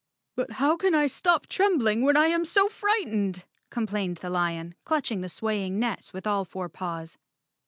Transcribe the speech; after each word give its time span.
"But 0.35 0.53
how 0.53 0.77
can 0.77 0.95
I 0.95 1.05
stop 1.05 1.45
trembling 1.45 2.01
when 2.01 2.17
I 2.17 2.25
am 2.25 2.43
so 2.43 2.67
fright¬ 2.69 3.05
ened," 3.05 3.43
complained 3.69 4.17
the 4.17 4.31
lion, 4.31 4.73
clutching 4.83 5.21
the 5.21 5.29
swaying 5.29 5.77
net 5.79 6.09
with 6.11 6.25
all 6.25 6.43
four 6.43 6.69
paws. 6.69 7.19